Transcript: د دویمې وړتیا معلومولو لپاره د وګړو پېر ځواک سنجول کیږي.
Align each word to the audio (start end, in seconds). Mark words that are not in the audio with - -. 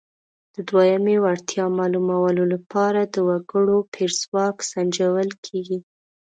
د 0.55 0.57
دویمې 0.69 1.15
وړتیا 1.23 1.65
معلومولو 1.77 2.43
لپاره 2.53 3.01
د 3.03 3.15
وګړو 3.29 3.77
پېر 3.93 4.09
ځواک 4.21 4.57
سنجول 4.71 5.29
کیږي. 5.45 5.79